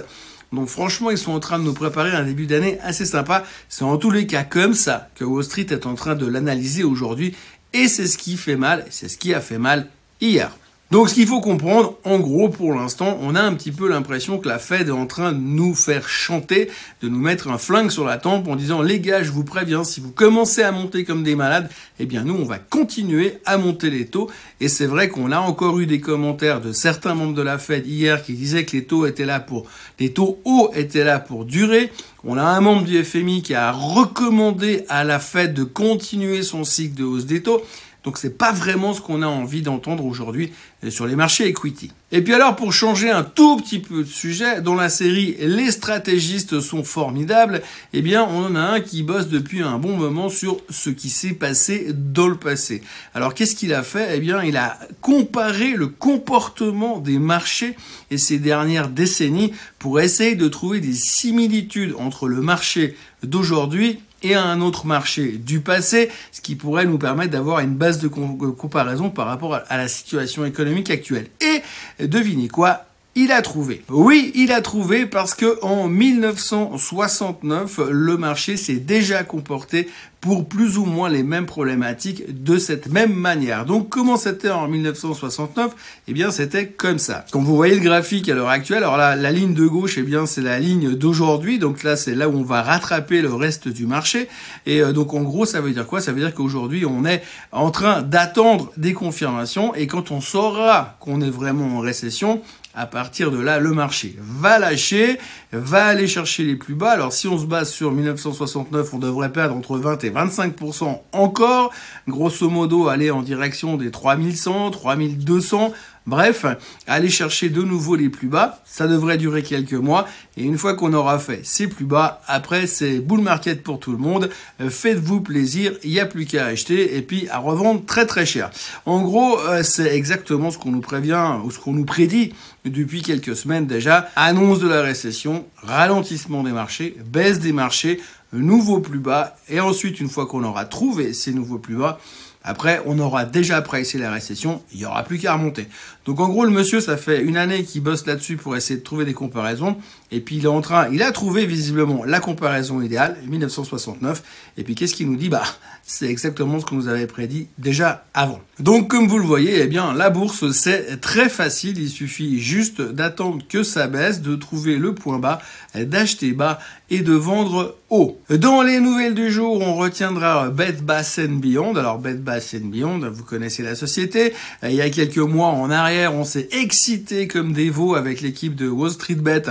Donc 0.54 0.70
franchement, 0.70 1.12
ils 1.12 1.18
sont 1.18 1.34
en 1.34 1.40
train 1.40 1.60
de 1.60 1.64
nous 1.64 1.74
préparer 1.74 2.12
un 2.12 2.24
début 2.24 2.48
d'année 2.48 2.80
assez 2.82 3.06
sympa. 3.06 3.44
C'est 3.70 3.84
en 3.84 3.98
tous 3.98 4.12
les 4.12 4.26
cas 4.28 4.44
comme 4.44 4.74
ça 4.74 5.10
que 5.16 5.24
Wall 5.24 5.44
Street 5.44 5.68
est 5.70 5.86
en 5.86 5.96
train 5.96 6.16
de 6.16 6.26
l'analyser 6.26 6.84
aujourd'hui. 6.84 7.36
Et 7.74 7.88
c'est 7.88 8.08
ce 8.08 8.18
qui 8.18 8.38
fait 8.38 8.56
mal, 8.56 8.86
c'est 8.90 9.10
ce 9.10 9.18
qui 9.18 9.34
a 9.34 9.42
fait 9.42 9.58
mal 9.58 9.90
hier. 10.22 10.52
Donc 10.90 11.10
ce 11.10 11.16
qu'il 11.16 11.28
faut 11.28 11.42
comprendre, 11.42 11.98
en 12.06 12.18
gros 12.18 12.48
pour 12.48 12.74
l'instant, 12.74 13.20
on 13.22 13.36
a 13.36 13.42
un 13.42 13.54
petit 13.56 13.74
peu 13.74 13.90
l'impression 13.90 14.38
que 14.38 14.48
la 14.48 14.58
Fed 14.58 14.88
est 14.88 14.92
en 14.92 15.06
train 15.06 15.34
de 15.34 15.38
nous 15.38 15.76
faire 15.76 16.08
chanter, 16.08 16.70
de 17.02 17.10
nous 17.10 17.20
mettre 17.20 17.50
un 17.50 17.58
flingue 17.58 17.92
sur 17.92 18.06
la 18.06 18.18
tempe 18.18 18.48
en 18.48 18.56
disant 18.56 18.82
les 18.82 19.02
gars, 19.02 19.22
je 19.22 19.32
vous 19.32 19.44
préviens, 19.44 19.84
si 19.84 20.00
vous 20.00 20.12
commencez 20.12 20.64
à 20.64 20.72
monter 20.72 21.04
comme 21.04 21.24
des 21.24 21.36
malades, 21.36 21.70
eh 22.00 22.06
bien 22.06 22.24
nous 22.24 22.36
on 22.36 22.46
va 22.46 22.58
continuer 22.58 23.40
à 23.46 23.58
monter 23.58 23.90
les 23.90 24.06
taux. 24.06 24.32
Et 24.62 24.70
c'est 24.70 24.86
vrai 24.86 25.10
qu'on 25.10 25.34
a 25.34 25.40
encore 25.40 25.78
eu 25.80 25.88
des 25.88 26.00
commentaires 26.00 26.62
de 26.62 26.72
certains 26.72 27.16
membres 27.16 27.36
de 27.36 27.42
la 27.42 27.58
Fed 27.58 27.86
hier 27.86 28.24
qui 28.24 28.32
disaient 28.32 28.64
que 28.64 28.78
les 28.78 28.86
taux 28.86 29.06
étaient 29.06 29.26
là 29.26 29.42
pour 29.42 29.66
les 30.00 30.14
taux 30.14 30.40
hauts 30.46 30.72
étaient 30.74 31.04
là 31.04 31.20
pour 31.20 31.44
durer. 31.44 31.92
On 32.24 32.38
a 32.38 32.44
un 32.44 32.62
membre 32.62 32.84
du 32.84 33.04
FMI 33.04 33.42
qui 33.42 33.54
a 33.54 33.74
recommandé 33.74 34.86
à 34.88 35.04
la 35.04 35.20
Fed 35.20 35.54
de 35.54 35.66
continuer 35.66 36.44
son 36.44 36.64
cycle 36.64 36.96
de 36.96 37.04
hausse 37.04 37.26
des 37.26 37.44
taux. 37.44 37.62
Donc 38.08 38.18
c'est 38.18 38.38
pas 38.38 38.54
vraiment 38.54 38.94
ce 38.94 39.02
qu'on 39.02 39.22
a 39.22 39.28
envie 39.28 39.62
d'entendre 39.62 40.06
aujourd'hui 40.06 40.54
euh, 40.86 40.90
sur 40.90 41.08
les 41.08 41.18
marchés 41.18 41.46
equity. 41.46 41.92
Et 42.14 42.22
puis 42.22 42.34
alors 42.34 42.56
pour 42.56 42.72
changer 42.72 43.10
un 43.10 43.24
tout 43.24 43.58
petit 43.58 43.80
peu 43.80 44.06
de 44.06 44.08
sujet, 44.08 44.62
dans 44.62 44.76
la 44.76 44.88
série 44.88 45.36
Les 45.42 45.72
stratégistes 45.72 46.62
sont 46.62 46.86
formidables, 46.86 47.62
eh 47.92 48.02
bien 48.02 48.24
on 48.24 48.46
en 48.46 48.56
a 48.56 48.62
un 48.62 48.80
qui 48.80 49.04
bosse 49.04 49.28
depuis 49.28 49.62
un 49.62 49.78
bon 49.78 49.98
moment 49.98 50.30
sur 50.30 50.62
ce 50.70 50.90
qui 50.90 51.10
s'est 51.10 51.34
passé 51.34 51.88
dans 51.94 52.30
le 52.30 52.38
passé. 52.38 52.82
Alors 53.14 53.34
qu'est-ce 53.34 53.58
qu'il 53.58 53.74
a 53.74 53.84
fait? 53.84 54.16
Eh 54.16 54.22
bien 54.22 54.42
il 54.42 54.56
a 54.56 54.80
comparé 55.02 55.74
le 55.74 55.88
comportement 55.88 57.00
des 57.00 57.20
marchés 57.20 57.76
et 58.10 58.18
ces 58.18 58.40
dernières 58.40 58.88
décennies 58.88 59.52
pour 59.80 60.00
essayer 60.00 60.36
de 60.36 60.48
trouver 60.48 60.80
des 60.80 60.94
similitudes 60.94 61.94
entre 62.00 62.30
le 62.30 62.40
marché 62.42 62.96
d'aujourd'hui 63.22 64.00
et 64.24 64.34
à 64.34 64.44
un 64.44 64.62
autre 64.62 64.86
marché 64.86 65.34
du 65.34 65.62
passé, 65.62 66.10
ce 66.32 66.42
qui 66.42 66.56
pourrait 66.56 66.86
nous 66.86 66.98
permettre 66.98 67.32
d'avoir 67.32 67.60
une 67.60 67.76
base 67.76 68.00
de 68.00 68.08
comparaison 68.08 69.10
par 69.10 69.28
rapport 69.28 69.60
à 69.68 69.78
la 69.78 69.88
situation 69.88 70.46
économique 70.46 70.90
actuelle. 70.90 71.28
Et 71.42 71.62
devinez 72.06 72.48
quoi 72.48 72.87
il 73.18 73.32
a 73.32 73.42
trouvé. 73.42 73.84
Oui, 73.90 74.32
il 74.36 74.52
a 74.52 74.62
trouvé 74.62 75.08
parce 75.08 75.34
que 75.34 75.58
en 75.64 75.88
1969, 75.88 77.80
le 77.90 78.16
marché 78.16 78.58
s'est 78.58 78.76
déjà 78.76 79.24
comporté 79.24 79.90
pour 80.22 80.48
plus 80.48 80.78
ou 80.78 80.86
moins 80.86 81.10
les 81.10 81.24
mêmes 81.24 81.46
problématiques 81.46 82.44
de 82.44 82.58
cette 82.58 82.90
même 82.90 83.14
manière. 83.14 83.66
Donc 83.66 83.90
comment 83.90 84.18
c'était 84.18 84.50
en 84.50 84.68
1969 84.68 85.72
Eh 86.08 86.14
bien 86.14 86.32
c'était 86.32 86.68
comme 86.68 87.00
ça. 87.00 87.26
Quand 87.32 87.40
vous 87.40 87.56
voyez 87.56 87.76
le 87.76 87.82
graphique 87.82 88.28
à 88.30 88.36
l'heure 88.36 88.50
actuelle, 88.50 88.80
alors 88.80 88.98
là, 88.98 89.16
la 89.16 89.32
ligne 89.32 89.54
de 89.54 89.66
gauche, 89.66 89.98
eh 89.98 90.04
bien 90.04 90.26
c'est 90.26 90.42
la 90.42 90.60
ligne 90.60 90.96
d'aujourd'hui. 90.96 91.60
Donc 91.60 91.84
là 91.84 91.96
c'est 91.96 92.16
là 92.16 92.30
où 92.30 92.38
on 92.38 92.44
va 92.44 92.62
rattraper 92.62 93.22
le 93.22 93.34
reste 93.34 93.68
du 93.68 93.86
marché. 93.86 94.28
Et 94.66 94.82
euh, 94.82 94.92
donc 94.92 95.14
en 95.14 95.22
gros 95.22 95.46
ça 95.46 95.62
veut 95.62 95.72
dire 95.72 95.88
quoi? 95.88 96.02
Ça 96.02 96.12
veut 96.12 96.20
dire 96.20 96.34
qu'aujourd'hui 96.34 96.86
on 96.86 97.06
est 97.06 97.24
en 97.52 97.72
train 97.72 98.02
d'attendre 98.02 98.72
des 98.78 98.94
confirmations 98.94 99.74
et 99.76 99.88
quand 99.88 100.12
on 100.12 100.22
saura 100.22 100.98
qu'on 101.00 101.22
est 101.22 101.30
vraiment 101.30 101.78
en 101.78 101.80
récession, 101.80 102.42
à 102.78 102.86
partir 102.86 103.32
de 103.32 103.40
là, 103.40 103.60
le 103.60 103.74
marché 103.74 104.16
va 104.20 104.60
lâcher, 104.60 105.18
va 105.52 105.86
aller 105.86 106.08
chercher 106.08 106.44
les 106.44 106.56
plus 106.56 106.76
bas. 106.76 106.92
Alors 106.92 107.12
si 107.12 107.28
on 107.28 107.36
se 107.40 107.48
base 107.48 107.72
sur 107.72 107.92
1969, 107.92 108.94
on 108.94 109.00
devrait 109.00 109.32
perdre 109.32 109.56
entre 109.56 109.80
20 109.80 110.04
et 110.04 110.12
25% 110.12 111.00
encore. 111.12 111.74
Grosso 112.08 112.48
modo, 112.52 112.88
aller 112.88 113.10
en 113.10 113.24
direction 113.24 113.78
des 113.78 113.90
3100, 113.90 114.70
3200. 114.70 115.74
Bref, 116.08 116.46
aller 116.88 117.10
chercher 117.10 117.50
de 117.50 117.62
nouveau 117.62 117.98
les 117.98 118.08
plus 118.08 118.30
bas, 118.30 118.62
ça 118.66 118.88
devrait 118.88 119.18
durer 119.18 119.44
quelques 119.44 119.74
mois. 119.74 120.08
Et 120.38 120.44
une 120.44 120.58
fois 120.58 120.74
qu'on 120.74 120.94
aura 120.94 121.20
fait 121.20 121.42
ces 121.44 121.68
plus 121.68 121.84
bas, 121.84 122.22
après 122.28 122.66
c'est 122.66 123.00
bull 123.00 123.20
market 123.20 123.62
pour 123.62 123.78
tout 123.80 123.92
le 123.92 123.98
monde. 123.98 124.30
Euh, 124.62 124.70
faites-vous 124.70 125.20
plaisir, 125.20 125.74
il 125.84 125.92
n'y 125.92 126.00
a 126.00 126.06
plus 126.06 126.26
qu'à 126.26 126.46
acheter 126.46 126.96
et 126.96 127.02
puis 127.02 127.28
à 127.30 127.40
revendre 127.40 127.84
très 127.86 128.06
très 128.06 128.26
cher. 128.26 128.52
En 128.86 129.02
gros, 129.02 129.38
euh, 129.38 129.64
c'est 129.64 129.94
exactement 129.94 130.50
ce 130.50 130.58
qu'on 130.58 130.72
nous 130.72 130.80
prévient 130.80 131.34
ou 131.44 131.52
ce 131.52 131.60
qu'on 131.60 131.74
nous 131.74 131.86
prédit 131.86 132.34
depuis 132.64 133.02
quelques 133.02 133.36
semaines 133.36 133.68
déjà. 133.68 134.10
Annonce 134.16 134.60
de 134.60 134.70
la 134.70 134.82
récession, 134.82 135.46
ralentissement 135.62 136.42
des 136.44 136.54
marchés, 136.54 136.96
baisse 137.06 137.40
des 137.40 137.52
marchés, 137.52 138.00
nouveau 138.32 138.80
plus 138.80 139.00
bas. 139.00 139.36
Et 139.50 139.60
ensuite, 139.60 140.00
une 140.00 140.10
fois 140.10 140.26
qu'on 140.26 140.44
aura 140.44 140.64
trouvé 140.64 141.12
ces 141.12 141.34
nouveaux 141.34 141.60
plus 141.60 141.76
bas, 141.76 142.00
après, 142.48 142.82
on 142.86 142.98
aura 142.98 143.26
déjà 143.26 143.62
pricé 143.62 143.98
la 143.98 144.10
récession, 144.10 144.62
il 144.72 144.80
n'y 144.80 144.86
aura 144.86 145.04
plus 145.04 145.20
qu'à 145.20 145.34
remonter. 145.34 145.68
Donc 146.06 146.22
en 146.22 146.30
gros, 146.30 146.46
le 146.46 146.50
monsieur, 146.50 146.80
ça 146.80 146.96
fait 146.96 147.22
une 147.22 147.36
année 147.36 147.66
qu'il 147.66 147.84
bosse 147.84 148.06
là-dessus 148.06 148.38
pour 148.38 148.56
essayer 148.56 148.80
de 148.80 148.86
trouver 148.86 149.04
des 149.04 149.14
comparaisons. 149.14 149.76
Et 150.12 150.22
puis 150.22 150.38
il 150.38 150.46
est 150.46 150.48
en 150.48 150.62
train, 150.62 150.88
il 150.90 151.04
a 151.04 151.12
trouvé 151.12 151.46
visiblement 151.46 152.04
la 152.06 152.20
comparaison 152.20 152.82
idéale, 152.82 153.18
1969. 153.28 154.24
Et 154.58 154.64
puis 154.64 154.76
qu'est-ce 154.76 154.94
qu'il 154.94 155.10
nous 155.10 155.18
dit? 155.18 155.30
Bah, 155.30 155.44
c'est 155.90 156.08
exactement 156.08 156.60
ce 156.60 156.66
qu'on 156.66 156.76
nous 156.76 156.88
avait 156.90 157.08
prédit 157.08 157.48
déjà 157.58 158.06
avant. 158.14 158.42
Donc 158.60 158.90
comme 158.90 159.08
vous 159.08 159.20
le 159.20 159.26
voyez, 159.26 159.62
eh 159.62 159.68
bien 159.68 159.94
la 159.94 160.10
bourse 160.10 160.52
c'est 160.52 161.00
très 161.00 161.30
facile. 161.30 161.78
Il 161.78 161.90
suffit 161.90 162.42
juste 162.42 162.82
d'attendre 162.82 163.42
que 163.48 163.64
ça 163.64 163.88
baisse, 163.88 164.22
de 164.22 164.36
trouver 164.36 164.78
le 164.78 164.94
point 164.94 165.20
bas, 165.20 165.42
d'acheter 165.76 166.34
bas 166.34 166.60
et 166.90 167.00
de 167.00 167.14
vendre 167.14 167.76
haut. 167.90 168.20
Dans 168.30 168.62
les 168.62 168.80
nouvelles 168.80 169.14
du 169.14 169.32
jour, 169.32 169.62
on 169.62 169.76
retiendra 169.76 170.50
Bed 170.50 170.82
Bath 170.84 171.20
Beyond. 171.20 171.76
Alors 171.76 172.00
Bed 172.00 172.22
Bath 172.22 172.56
Beyond, 172.56 173.10
vous 173.12 173.24
connaissez 173.24 173.64
la 173.64 173.76
société. 173.76 174.34
Il 174.64 174.74
y 174.74 174.82
a 174.82 174.90
quelques 174.90 175.18
mois 175.18 175.48
en 175.48 175.70
arrière 175.70 176.14
on 176.14 176.26
s'est 176.26 176.50
excité 176.52 177.28
comme 177.28 177.54
des 177.54 177.70
veaux 177.70 177.96
avec 177.96 178.22
l'équipe 178.22 178.56
de 178.56 178.68
Wall 178.68 178.92
Street 178.92 179.16
Bet 179.16 179.44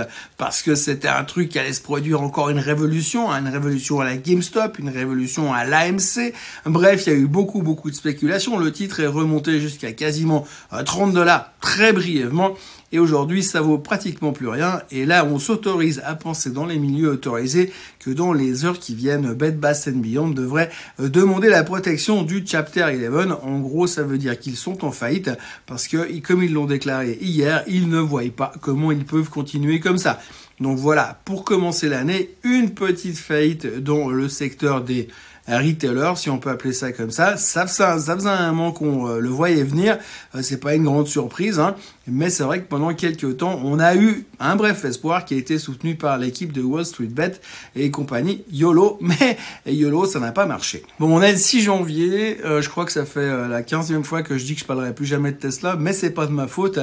parce 0.47 0.61
que 0.61 0.75
c'était 0.75 1.09
un 1.09 1.25
truc 1.25 1.49
qui 1.49 1.59
allait 1.59 1.73
se 1.73 1.81
produire 1.81 2.21
encore 2.21 2.49
une 2.49 2.59
révolution, 2.59 3.29
hein, 3.29 3.41
une 3.41 3.49
révolution 3.49 3.99
à 3.99 4.05
la 4.05 4.15
GameStop, 4.15 4.79
une 4.79 4.87
révolution 4.87 5.53
à 5.53 5.65
l'AMC. 5.65 6.33
Bref, 6.65 7.03
il 7.05 7.09
y 7.11 7.15
a 7.17 7.19
eu 7.19 7.27
beaucoup, 7.27 7.61
beaucoup 7.61 7.91
de 7.91 7.95
spéculation. 7.97 8.57
Le 8.57 8.71
titre 8.71 9.01
est 9.01 9.07
remonté 9.07 9.59
jusqu'à 9.59 9.91
quasiment 9.91 10.47
30 10.85 11.09
euh, 11.09 11.13
dollars 11.13 11.51
très 11.59 11.91
brièvement. 11.91 12.53
Et 12.91 12.99
aujourd'hui, 12.99 13.43
ça 13.43 13.59
vaut 13.59 13.77
pratiquement 13.77 14.31
plus 14.31 14.47
rien. 14.47 14.81
Et 14.91 15.05
là, 15.05 15.25
on 15.25 15.39
s'autorise 15.39 16.01
à 16.05 16.15
penser 16.15 16.51
dans 16.51 16.65
les 16.65 16.79
milieux 16.79 17.09
autorisés 17.09 17.71
que 17.99 18.11
dans 18.11 18.31
les 18.31 18.63
heures 18.63 18.79
qui 18.79 18.95
viennent, 18.95 19.33
Bed 19.33 19.59
Bath 19.59 19.89
Beyond 19.89 20.29
devrait 20.29 20.69
euh, 20.99 21.09
demander 21.09 21.49
la 21.49 21.63
protection 21.63 22.23
du 22.23 22.43
Chapter 22.45 22.85
11. 22.85 23.37
En 23.43 23.59
gros, 23.59 23.87
ça 23.87 24.03
veut 24.03 24.17
dire 24.17 24.39
qu'ils 24.39 24.55
sont 24.55 24.85
en 24.85 24.91
faillite 24.91 25.31
parce 25.65 25.87
que, 25.87 26.19
comme 26.19 26.43
ils 26.43 26.53
l'ont 26.53 26.65
déclaré 26.65 27.17
hier, 27.19 27.63
ils 27.67 27.89
ne 27.89 27.99
voient 27.99 28.23
pas 28.35 28.53
comment 28.61 28.91
ils 28.91 29.05
peuvent 29.05 29.29
continuer 29.29 29.79
comme 29.79 29.97
ça. 29.97 30.19
Donc 30.59 30.77
voilà, 30.77 31.19
pour 31.25 31.43
commencer 31.43 31.89
l'année, 31.89 32.31
une 32.43 32.71
petite 32.71 33.17
faillite 33.17 33.83
dans 33.83 34.09
le 34.09 34.29
secteur 34.29 34.81
des 34.81 35.07
retailer, 35.47 36.13
si 36.17 36.29
on 36.29 36.39
peut 36.39 36.49
appeler 36.49 36.73
ça 36.73 36.91
comme 36.91 37.11
ça. 37.11 37.37
Ça, 37.37 37.67
ça, 37.67 37.99
ça 37.99 38.15
faisait 38.15 38.29
un 38.29 38.51
moment 38.51 38.71
qu'on 38.71 39.07
euh, 39.07 39.19
le 39.19 39.29
voyait 39.29 39.63
venir. 39.63 39.97
Euh, 40.35 40.41
c'est 40.41 40.59
pas 40.59 40.75
une 40.75 40.83
grande 40.83 41.07
surprise, 41.07 41.59
hein. 41.59 41.75
Mais 42.07 42.29
c'est 42.29 42.43
vrai 42.43 42.61
que 42.61 42.67
pendant 42.67 42.93
quelques 42.93 43.37
temps, 43.37 43.59
on 43.63 43.79
a 43.79 43.95
eu 43.95 44.25
un 44.39 44.55
bref 44.55 44.85
espoir 44.85 45.25
qui 45.25 45.33
a 45.33 45.37
été 45.37 45.57
soutenu 45.57 45.95
par 45.95 46.17
l'équipe 46.17 46.53
de 46.53 46.61
Wall 46.61 46.85
Street 46.85 47.07
Bet 47.07 47.39
et 47.75 47.91
compagnie 47.91 48.43
YOLO, 48.51 48.97
mais 49.01 49.37
YOLO, 49.65 50.05
ça 50.05 50.19
n'a 50.19 50.31
pas 50.31 50.45
marché. 50.45 50.83
Bon, 50.99 51.17
on 51.17 51.21
est 51.21 51.33
le 51.33 51.37
6 51.37 51.61
janvier. 51.61 52.37
Euh, 52.45 52.61
je 52.61 52.69
crois 52.69 52.85
que 52.85 52.91
ça 52.91 53.05
fait 53.05 53.27
la 53.47 53.61
15e 53.61 54.03
fois 54.03 54.21
que 54.21 54.37
je 54.37 54.45
dis 54.45 54.55
que 54.55 54.61
je 54.61 54.65
parlerai 54.65 54.93
plus 54.93 55.05
jamais 55.05 55.31
de 55.31 55.37
Tesla, 55.37 55.75
mais 55.79 55.93
c'est 55.93 56.11
pas 56.11 56.25
de 56.25 56.31
ma 56.31 56.47
faute. 56.47 56.79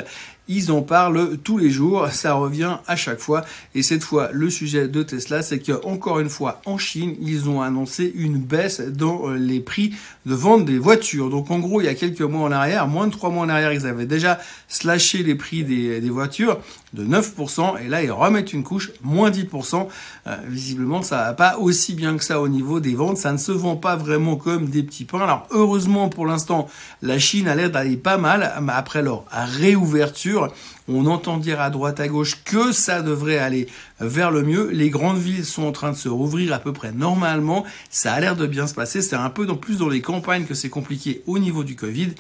Ils 0.47 0.71
en 0.71 0.83
parlent 0.83 1.39
tous 1.39 1.57
les 1.57 1.71
jours, 1.71 2.09
ça 2.13 2.35
revient 2.35 2.77
à 2.87 2.97
chaque 2.97 3.21
fois. 3.21 3.45
Et 3.75 3.83
cette 3.83 4.03
fois, 4.03 4.29
le 4.33 4.51
sujet 4.51 4.89
de 4.89 5.03
Tesla, 5.03 5.43
c'est 5.43 5.59
que 5.59 5.85
encore 5.85 6.21
une 6.21 6.29
fois, 6.29 6.61
en 6.67 6.77
Chine, 6.77 7.15
ils 7.21 7.49
ont 7.49 7.63
annoncé 7.63 8.13
une 8.15 8.39
baisse 8.39 8.81
dans 8.81 9.31
euh, 9.31 9.37
les 9.37 9.61
prix 9.61 9.95
de 10.27 10.35
vente 10.35 10.65
des 10.65 10.79
voitures. 10.79 11.31
Donc 11.31 11.51
en 11.51 11.59
gros, 11.59 11.81
il 11.81 11.85
y 11.85 11.89
a 11.89 11.95
quelques 11.95 12.21
mois 12.21 12.43
en 12.43 12.53
arrière, 12.53 12.87
moins 12.87 13.07
de 13.07 13.13
trois 13.13 13.31
mois 13.31 13.45
en 13.45 13.49
arrière, 13.49 13.73
ils 13.73 13.87
avaient 13.87 14.07
déjà 14.07 14.39
slashé 14.69 15.14
les 15.23 15.35
prix 15.35 15.65
des, 15.65 16.01
des 16.01 16.11
voitures 16.11 16.59
de 16.95 17.05
9%, 17.05 17.85
et 17.85 17.89
là 17.89 18.03
ils 18.03 18.13
remettent 18.13 18.53
une 18.53 18.63
couche, 18.63 18.93
moins 19.03 19.31
10%. 19.31 19.89
Euh, 20.27 20.37
visiblement, 20.49 21.03
ça 21.03 21.17
va 21.19 21.33
pas 21.33 21.59
aussi 21.59 21.95
bien 21.95 22.17
que 22.17 22.25
ça 22.25 22.41
au 22.41 22.49
niveau 22.49 22.81
des 22.81 22.95
ventes, 22.95 23.19
ça 23.19 23.33
ne 23.33 23.39
se 23.39 23.53
vend 23.53 23.77
pas 23.77 23.97
vraiment 23.97 24.37
comme 24.37 24.67
des 24.67 24.83
petits 24.83 25.05
pains. 25.05 25.21
Alors 25.21 25.47
heureusement 25.51 26.09
pour 26.09 26.27
l'instant, 26.27 26.69
la 27.03 27.19
Chine 27.19 27.49
a 27.49 27.55
l'air 27.55 27.71
d'aller 27.71 27.97
pas 27.97 28.17
mal, 28.17 28.53
mais 28.63 28.73
après 28.75 29.03
leur 29.03 29.25
réouverture, 29.31 30.53
on 30.89 31.07
entend 31.07 31.39
dire 31.39 31.61
à 31.61 31.71
droite 31.71 32.01
à 32.01 32.09
gauche 32.09 32.43
que 32.45 32.73
ça 32.73 33.03
devrait 33.03 33.39
aller 33.39 33.69
vers 34.01 34.31
le 34.31 34.43
mieux. 34.43 34.71
Les 34.71 34.91
grandes 34.91 35.19
villes 35.19 35.45
sont 35.45 35.65
en 35.65 35.73
train 35.73 35.93
de 35.93 35.97
se 35.97 36.09
rouvrir 36.09 36.53
à 36.53 36.59
peu 36.59 36.73
près 36.73 36.93
normalement. 36.93 37.65
Ça 37.91 38.13
a 38.13 38.21
l'air 38.21 38.37
de 38.37 38.47
bien 38.47 38.67
se 38.67 38.75
passer. 38.75 39.03
C'est 39.03 39.17
un 39.17 39.31
peu 39.31 39.47
dans 39.47 39.57
plus 39.57 39.79
dans 39.79 39.89
les 39.89 40.03
campagnes 40.03 40.45
que 40.45 40.55
c'est 40.55 40.69
compliqué 40.69 41.23
au 41.27 41.39
niveau 41.39 41.65
du 41.65 41.75
Covid. 41.75 42.11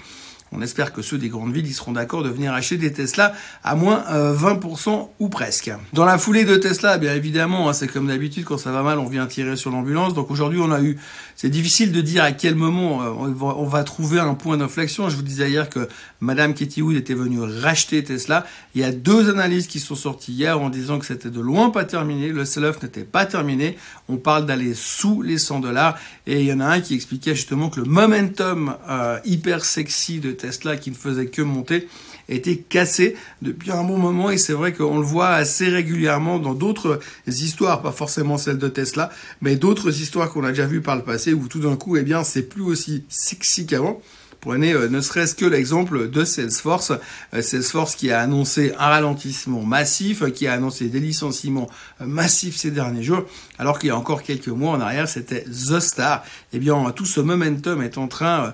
On 0.56 0.62
espère 0.62 0.92
que 0.92 1.02
ceux 1.02 1.18
des 1.18 1.28
grandes 1.28 1.52
villes 1.52 1.66
ils 1.66 1.74
seront 1.74 1.92
d'accord 1.92 2.22
de 2.22 2.28
venir 2.28 2.52
acheter 2.52 2.76
des 2.76 2.92
Tesla 2.92 3.34
à 3.64 3.74
moins 3.74 4.04
20% 4.08 4.88
euh, 4.88 5.02
ou 5.18 5.28
presque. 5.28 5.70
Dans 5.92 6.04
la 6.04 6.16
foulée 6.16 6.44
de 6.44 6.56
Tesla, 6.56 6.98
bien 6.98 7.14
évidemment, 7.14 7.68
hein, 7.68 7.72
c'est 7.72 7.88
comme 7.88 8.06
d'habitude, 8.06 8.44
quand 8.44 8.58
ça 8.58 8.70
va 8.70 8.82
mal, 8.82 8.98
on 8.98 9.08
vient 9.08 9.26
tirer 9.26 9.56
sur 9.56 9.70
l'ambulance. 9.70 10.14
Donc 10.14 10.30
aujourd'hui, 10.30 10.60
on 10.62 10.70
a 10.70 10.80
eu, 10.80 10.96
c'est 11.34 11.50
difficile 11.50 11.92
de 11.92 12.00
dire 12.00 12.22
à 12.22 12.32
quel 12.32 12.54
moment 12.54 13.02
euh, 13.02 13.32
on, 13.40 13.64
va, 13.64 13.84
trouver 13.84 14.20
un 14.20 14.34
point 14.34 14.56
d'inflexion. 14.56 15.08
Je 15.08 15.16
vous 15.16 15.22
disais 15.22 15.50
hier 15.50 15.68
que 15.68 15.88
Madame 16.20 16.54
Katie 16.54 16.82
Wood 16.82 16.96
était 16.96 17.14
venue 17.14 17.40
racheter 17.40 18.02
Tesla. 18.04 18.46
Il 18.74 18.80
y 18.80 18.84
a 18.84 18.92
deux 18.92 19.30
analyses 19.30 19.66
qui 19.66 19.80
sont 19.80 19.96
sorties 19.96 20.32
hier 20.32 20.60
en 20.60 20.70
disant 20.70 20.98
que 20.98 21.06
c'était 21.06 21.30
de 21.30 21.40
loin 21.40 21.70
pas 21.70 21.84
terminé, 21.84 22.28
le 22.28 22.44
sell-off 22.44 22.82
n'était 22.82 23.04
pas 23.04 23.26
terminé. 23.26 23.76
On 24.08 24.16
parle 24.16 24.46
d'aller 24.46 24.74
sous 24.74 25.22
les 25.22 25.38
100 25.38 25.60
dollars. 25.60 25.98
Et 26.26 26.40
il 26.40 26.46
y 26.46 26.52
en 26.52 26.60
a 26.60 26.66
un 26.66 26.80
qui 26.80 26.94
expliquait 26.94 27.34
justement 27.34 27.68
que 27.68 27.80
le 27.80 27.86
momentum 27.86 28.76
euh, 28.88 29.18
hyper 29.24 29.64
sexy 29.64 30.20
de 30.20 30.30
Tesla 30.30 30.43
qui 30.80 30.90
ne 30.90 30.94
faisait 30.94 31.26
que 31.26 31.42
monter 31.42 31.88
était 32.28 32.56
cassé 32.56 33.16
depuis 33.42 33.70
un 33.70 33.84
bon 33.84 33.98
moment 33.98 34.30
et 34.30 34.38
c'est 34.38 34.52
vrai 34.52 34.72
qu'on 34.72 34.98
le 34.98 35.04
voit 35.04 35.30
assez 35.30 35.68
régulièrement 35.68 36.38
dans 36.38 36.54
d'autres 36.54 37.00
histoires, 37.26 37.82
pas 37.82 37.92
forcément 37.92 38.38
celles 38.38 38.58
de 38.58 38.68
Tesla, 38.68 39.10
mais 39.40 39.56
d'autres 39.56 40.00
histoires 40.00 40.30
qu'on 40.30 40.44
a 40.44 40.48
déjà 40.48 40.66
vues 40.66 40.80
par 40.80 40.96
le 40.96 41.02
passé 41.02 41.34
où 41.34 41.48
tout 41.48 41.60
d'un 41.60 41.76
coup, 41.76 41.96
eh 41.96 42.02
bien, 42.02 42.24
c'est 42.24 42.42
plus 42.42 42.62
aussi 42.62 43.04
sexy 43.08 43.66
qu'avant. 43.66 44.00
Prenez 44.44 44.74
euh, 44.74 44.90
ne 44.90 45.00
serait-ce 45.00 45.34
que 45.34 45.46
l'exemple 45.46 46.10
de 46.10 46.22
Salesforce. 46.22 46.92
Euh, 47.32 47.40
Salesforce 47.40 47.96
qui 47.96 48.10
a 48.10 48.20
annoncé 48.20 48.74
un 48.78 48.88
ralentissement 48.88 49.62
massif, 49.62 50.20
euh, 50.20 50.28
qui 50.28 50.46
a 50.46 50.52
annoncé 50.52 50.88
des 50.88 51.00
licenciements 51.00 51.70
massifs 52.00 52.56
ces 52.56 52.70
derniers 52.70 53.02
jours, 53.02 53.24
alors 53.58 53.78
qu'il 53.78 53.88
y 53.88 53.90
a 53.90 53.96
encore 53.96 54.22
quelques 54.22 54.48
mois 54.48 54.72
en 54.72 54.82
arrière, 54.82 55.08
c'était 55.08 55.44
The 55.44 55.80
Star. 55.80 56.24
Eh 56.52 56.58
bien, 56.58 56.90
tout 56.90 57.06
ce 57.06 57.20
momentum 57.20 57.80
est 57.80 57.96
en 57.96 58.06
train 58.06 58.44
euh, 58.44 58.50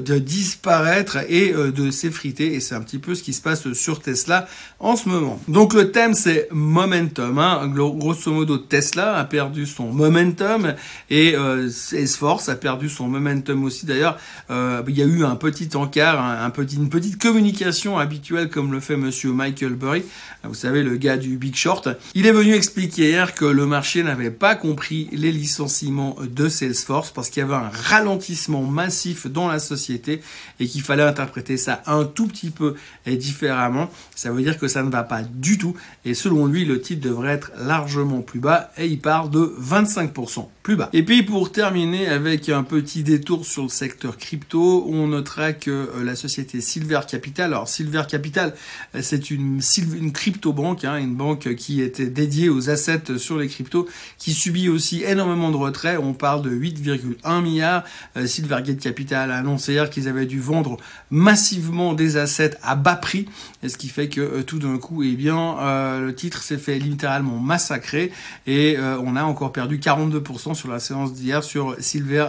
de 0.00 0.18
disparaître 0.18 1.18
et 1.28 1.52
euh, 1.52 1.70
de 1.70 1.90
s'effriter. 1.90 2.54
Et 2.54 2.60
c'est 2.60 2.74
un 2.74 2.80
petit 2.80 2.98
peu 2.98 3.14
ce 3.14 3.22
qui 3.22 3.32
se 3.32 3.40
passe 3.40 3.72
sur 3.72 4.00
Tesla 4.00 4.46
en 4.80 4.96
ce 4.96 5.08
moment. 5.08 5.40
Donc 5.48 5.74
le 5.74 5.90
thème 5.90 6.14
c'est 6.14 6.48
momentum. 6.50 7.38
Hein. 7.38 7.68
Grosso 7.68 8.32
modo, 8.32 8.58
Tesla 8.58 9.16
a 9.16 9.24
perdu 9.24 9.66
son 9.66 9.92
momentum 9.92 10.74
et 11.10 11.36
euh, 11.36 11.70
Salesforce 11.70 12.48
a 12.48 12.56
perdu 12.56 12.88
son 12.88 13.08
momentum 13.08 13.64
aussi. 13.64 13.86
D'ailleurs, 13.86 14.18
euh, 14.50 14.82
il 14.88 14.98
y 14.98 15.02
a 15.02 15.06
eu 15.06 15.24
un 15.24 15.36
petit 15.36 15.70
encart, 15.74 16.50
petit, 16.52 16.76
une 16.76 16.88
petite 16.88 17.20
communication 17.20 17.98
habituelle 17.98 18.48
comme 18.48 18.72
le 18.72 18.80
fait 18.80 18.96
Monsieur 18.96 19.32
Michael 19.32 19.74
Burry. 19.74 20.04
Vous 20.44 20.54
savez, 20.54 20.82
le 20.82 20.96
gars 20.96 21.16
du 21.16 21.36
Big 21.38 21.56
Short. 21.56 21.88
Il 22.14 22.26
est 22.26 22.32
venu 22.32 22.54
expliquer 22.54 23.10
hier 23.10 23.34
que 23.34 23.46
le 23.46 23.66
marché 23.66 24.02
n'avait 24.02 24.30
pas 24.30 24.54
compris 24.54 25.08
les 25.12 25.32
licenciements 25.32 26.16
de 26.20 26.48
Salesforce 26.48 27.10
parce 27.10 27.30
qu'il 27.30 27.40
y 27.40 27.44
avait 27.44 27.54
un 27.54 27.70
ralentissement 27.72 28.62
massif 28.62 29.26
dans 29.26 29.48
la 29.48 29.58
société 29.58 29.83
et 29.90 30.66
qu'il 30.66 30.82
fallait 30.82 31.02
interpréter 31.02 31.56
ça 31.56 31.82
un 31.86 32.04
tout 32.04 32.26
petit 32.26 32.50
peu 32.50 32.74
différemment. 33.06 33.90
Ça 34.14 34.30
veut 34.30 34.42
dire 34.42 34.58
que 34.58 34.68
ça 34.68 34.82
ne 34.82 34.90
va 34.90 35.02
pas 35.02 35.22
du 35.22 35.58
tout 35.58 35.74
et 36.04 36.14
selon 36.14 36.46
lui 36.46 36.64
le 36.64 36.80
titre 36.80 37.02
devrait 37.02 37.32
être 37.32 37.52
largement 37.58 38.22
plus 38.22 38.40
bas 38.40 38.70
et 38.78 38.86
il 38.86 38.98
part 38.98 39.28
de 39.28 39.54
25% 39.60 40.48
plus 40.62 40.76
bas. 40.76 40.88
Et 40.92 41.02
puis 41.02 41.22
pour 41.22 41.52
terminer 41.52 42.08
avec 42.08 42.48
un 42.48 42.62
petit 42.62 43.02
détour 43.02 43.44
sur 43.44 43.64
le 43.64 43.68
secteur 43.68 44.16
crypto, 44.16 44.86
on 44.88 45.08
notera 45.08 45.52
que 45.52 45.70
euh, 45.70 46.04
la 46.04 46.16
société 46.16 46.60
Silver 46.60 47.00
Capital, 47.06 47.52
alors 47.52 47.68
Silver 47.68 48.04
Capital 48.08 48.54
euh, 48.94 49.00
c'est 49.02 49.30
une, 49.30 49.60
une 49.94 50.12
crypto 50.12 50.52
banque, 50.52 50.84
hein, 50.84 50.96
une 50.96 51.14
banque 51.14 51.54
qui 51.54 51.82
était 51.82 52.06
dédiée 52.06 52.48
aux 52.48 52.70
assets 52.70 53.18
sur 53.18 53.38
les 53.38 53.48
cryptos, 53.48 53.88
qui 54.18 54.32
subit 54.32 54.68
aussi 54.68 55.02
énormément 55.02 55.50
de 55.50 55.56
retraits. 55.56 55.98
On 56.00 56.14
parle 56.14 56.42
de 56.42 56.50
8,1 56.50 57.42
milliards. 57.42 57.84
Euh, 58.16 58.26
Silvergate 58.26 58.78
Capital 58.78 59.30
a 59.30 59.42
annoncé 59.72 59.90
qu'ils 59.90 60.08
avaient 60.08 60.26
dû 60.26 60.40
vendre 60.40 60.76
massivement 61.10 61.92
des 61.94 62.16
assets 62.16 62.56
à 62.62 62.74
bas 62.74 62.96
prix, 62.96 63.28
ce 63.66 63.76
qui 63.76 63.88
fait 63.88 64.08
que 64.08 64.20
euh, 64.20 64.42
tout 64.42 64.58
d'un 64.58 64.78
coup, 64.78 65.02
eh 65.02 65.14
bien, 65.14 65.58
euh, 65.58 66.00
le 66.06 66.14
titre 66.14 66.42
s'est 66.42 66.58
fait 66.58 66.78
littéralement 66.78 67.38
massacrer 67.38 68.12
et 68.46 68.76
euh, 68.78 68.98
on 69.04 69.16
a 69.16 69.24
encore 69.24 69.52
perdu 69.52 69.78
42% 69.78 70.54
sur 70.54 70.68
la 70.68 70.80
séance 70.80 71.12
d'hier 71.12 71.42
sur 71.42 71.76
Silver 71.78 72.26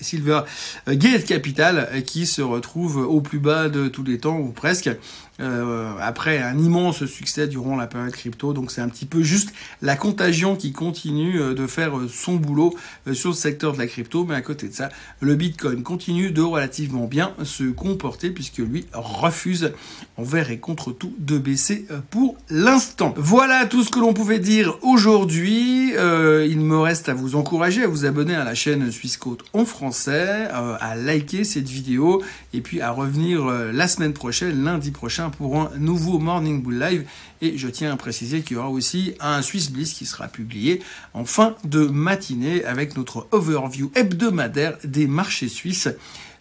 Silver 0.00 0.42
Gate 0.88 1.24
Capital 1.24 2.02
qui 2.04 2.26
se 2.26 2.42
retrouve 2.42 2.96
au 2.98 3.20
plus 3.20 3.38
bas 3.38 3.68
de 3.68 3.88
tous 3.88 4.04
les 4.04 4.18
temps 4.18 4.38
ou 4.38 4.50
presque. 4.50 4.90
Euh, 5.40 5.90
après 6.00 6.38
un 6.38 6.56
immense 6.56 7.06
succès 7.06 7.48
durant 7.48 7.74
la 7.74 7.88
période 7.88 8.12
crypto. 8.12 8.52
Donc 8.52 8.70
c'est 8.70 8.80
un 8.80 8.88
petit 8.88 9.04
peu 9.04 9.22
juste 9.22 9.52
la 9.82 9.96
contagion 9.96 10.54
qui 10.54 10.70
continue 10.70 11.40
euh, 11.40 11.54
de 11.54 11.66
faire 11.66 11.98
euh, 11.98 12.08
son 12.08 12.36
boulot 12.36 12.76
sur 13.12 13.30
le 13.30 13.34
secteur 13.34 13.72
de 13.72 13.78
la 13.78 13.88
crypto. 13.88 14.24
Mais 14.24 14.36
à 14.36 14.42
côté 14.42 14.68
de 14.68 14.74
ça, 14.74 14.90
le 15.20 15.34
Bitcoin 15.34 15.82
continue 15.82 16.30
de 16.30 16.40
relativement 16.40 17.06
bien 17.06 17.34
se 17.42 17.64
comporter 17.64 18.30
puisque 18.30 18.58
lui 18.58 18.86
refuse 18.92 19.72
envers 20.16 20.52
et 20.52 20.58
contre 20.58 20.92
tout 20.92 21.12
de 21.18 21.38
baisser 21.38 21.86
pour 22.10 22.36
l'instant. 22.48 23.12
Voilà 23.16 23.66
tout 23.66 23.82
ce 23.82 23.90
que 23.90 23.98
l'on 23.98 24.14
pouvait 24.14 24.38
dire 24.38 24.78
aujourd'hui. 24.82 25.94
il 25.94 26.60
me 26.60 26.78
reste 26.78 27.08
à 27.08 27.14
vous 27.14 27.34
encourager 27.34 27.82
à 27.82 27.88
vous 27.88 28.04
abonner 28.04 28.34
à 28.34 28.44
la 28.44 28.54
chaîne 28.54 28.90
Suisse 28.92 29.16
Côte 29.16 29.44
en 29.52 29.64
français, 29.64 30.48
à 30.52 30.94
liker 30.94 31.44
cette 31.44 31.68
vidéo 31.68 32.22
et 32.52 32.60
puis 32.60 32.80
à 32.80 32.90
revenir 32.90 33.44
la 33.46 33.88
semaine 33.88 34.12
prochaine, 34.12 34.64
lundi 34.64 34.92
pour 35.30 35.60
un 35.60 35.70
nouveau 35.78 36.18
Morning 36.18 36.62
Bull 36.62 36.78
Live. 36.78 37.04
Et 37.40 37.58
je 37.58 37.68
tiens 37.68 37.92
à 37.92 37.96
préciser 37.96 38.42
qu'il 38.42 38.56
y 38.56 38.60
aura 38.60 38.70
aussi 38.70 39.14
un 39.20 39.42
Swiss 39.42 39.70
Bliss 39.70 39.92
qui 39.92 40.06
sera 40.06 40.28
publié 40.28 40.82
en 41.12 41.24
fin 41.24 41.56
de 41.64 41.86
matinée 41.86 42.64
avec 42.64 42.96
notre 42.96 43.26
overview 43.32 43.90
hebdomadaire 43.94 44.76
des 44.84 45.06
marchés 45.06 45.48
suisses. 45.48 45.88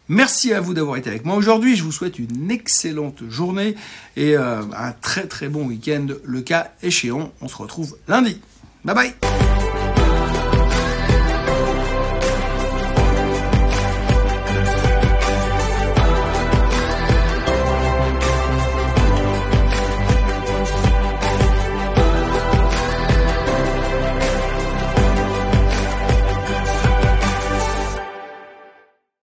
Merci 0.10 0.54
à 0.54 0.60
vous 0.60 0.74
d'avoir 0.74 0.98
été 0.98 1.10
avec 1.10 1.25
moi 1.25 1.36
aujourd'hui. 1.36 1.75
Je 1.75 1.84
vous 1.84 1.92
souhaite 1.92 2.20
une 2.20 2.52
excellente 2.52 3.24
journée 3.30 3.75
et 4.18 4.36
euh, 4.36 4.62
un 4.75 4.92
très 4.92 5.28
très 5.28 5.48
bon 5.48 5.66
week-end. 5.66 6.08
Le 6.24 6.42
cas 6.42 6.74
échéant, 6.82 7.32
on 7.42 7.48
se 7.48 7.56
retrouve 7.56 7.98
lundi. 8.08 8.40
Bye 8.84 8.96
bye 8.96 9.62